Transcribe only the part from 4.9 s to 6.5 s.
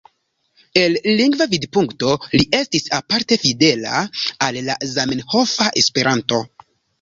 zamenhofa Esperanto.